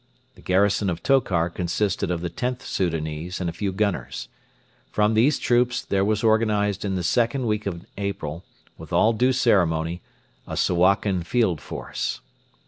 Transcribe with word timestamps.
The 0.33 0.41
garrison 0.41 0.89
of 0.89 1.03
Tokar 1.03 1.51
consisted 1.51 2.09
of 2.09 2.21
the 2.21 2.29
Xth 2.31 2.63
Soudanese 2.65 3.39
and 3.39 3.47
a 3.47 3.53
few 3.53 3.71
gunners. 3.71 4.29
From 4.91 5.13
these 5.13 5.37
troops 5.37 5.79
there 5.83 6.03
was 6.03 6.23
organised 6.23 6.83
in 6.83 6.95
the 6.95 7.03
second 7.03 7.45
week 7.45 7.67
in 7.67 7.85
April, 7.99 8.43
with 8.79 8.91
all 8.91 9.13
due 9.13 9.31
ceremony, 9.31 10.01
a 10.47 10.57
'Suakin 10.57 11.21
Field 11.23 11.61
Force.' 11.61 12.19